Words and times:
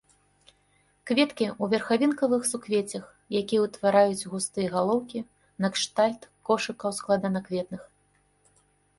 Кветкі 1.09 1.45
ў 1.47 1.63
верхавінкавых 1.73 2.41
суквеццях, 2.51 3.05
якія 3.41 3.61
ўтвараюць 3.65 4.27
густыя 4.31 4.69
галоўкі 4.75 5.19
накшталт 5.65 6.21
кошыкаў 6.51 6.95
складанакветных. 7.01 7.83